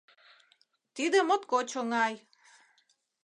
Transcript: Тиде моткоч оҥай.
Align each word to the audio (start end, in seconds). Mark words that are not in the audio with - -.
Тиде 0.95 1.19
моткоч 1.27 1.69
оҥай. 1.81 2.13